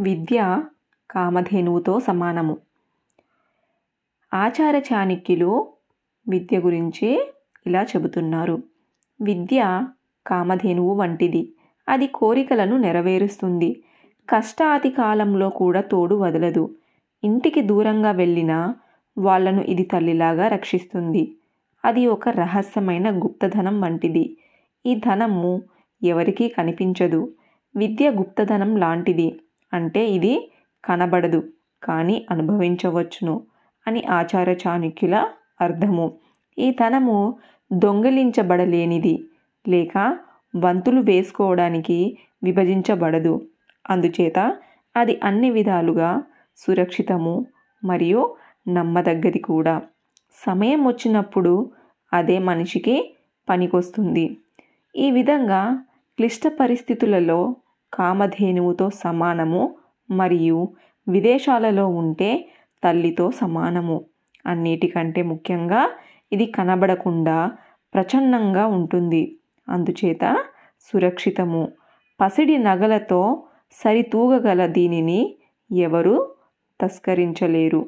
[0.00, 0.62] విద్య
[1.10, 2.56] కామధేనువుతో సమానము.
[4.34, 5.68] ఆచార చాణక్యులు
[6.28, 7.32] విద్య గురించి
[7.66, 8.62] ఇలా చెబుతున్నారు.
[9.20, 9.86] విద్య
[10.26, 11.52] కామధేనువు వంటిది.
[11.88, 13.82] అది కోరికలను నెరవేరుస్తుంది.
[14.28, 16.74] కష్టాతి కాలంలో కూడా తోడు వదలదు.
[17.24, 18.74] ఇంటికి దూరంగా వెళ్ళినా
[19.18, 21.36] వాళ్ళను ఇది తల్లిలాగా రక్షిస్తుంది.
[21.84, 24.36] అది ఒక రహస్యమైన గుప్తధనం వంటిది.
[24.86, 25.62] ఈ ధనము
[26.02, 27.32] ఎవరికీ కనిపించదు.
[27.76, 29.40] విద్య గుప్తధనం లాంటిది.
[29.72, 30.50] అంటే ఇది
[30.84, 33.42] కనబడదు కానీ అనుభవించవచ్చును
[33.86, 35.16] అని ఆచార చాణుక్యుల
[35.60, 36.06] అర్థము.
[36.58, 37.36] ఈ తనము
[37.72, 39.14] దొంగిలించబడలేనిది
[39.68, 40.18] లేక
[40.56, 43.48] వంతులు వేసుకోవడానికి విభజించబడదు.
[43.90, 44.56] అందుచేత
[44.96, 46.22] అది అన్ని విధాలుగా
[46.56, 47.46] సురక్షితము
[47.84, 48.36] మరియు
[48.68, 49.82] నమ్మదగ్గది కూడా.
[50.46, 51.70] సమయం వచ్చినప్పుడు
[52.12, 53.14] అదే మనిషికి
[53.48, 54.38] పనికొస్తుంది.
[54.96, 55.84] ఈ విధంగా
[56.18, 57.56] క్లిష్ట పరిస్థితులలో
[57.94, 59.76] కామధేనువుతో సమానము
[60.10, 60.68] మరియు
[61.08, 62.48] విదేశాలలో ఉంటే
[62.84, 64.04] తల్లితో సమానము.
[64.46, 65.90] అన్నిటికంటే ముఖ్యంగా
[66.32, 67.52] ఇది కనబడకుండా
[67.94, 69.38] ప్రచన్నంగా ఉంటుంది.
[69.68, 70.44] అందుచేత
[70.80, 71.68] సురక్షితము.
[72.20, 75.36] పసిడి నగలతో సరితూగగల దీనిని
[75.72, 76.34] ఎవరు
[76.80, 77.86] తస్కరించలేరు.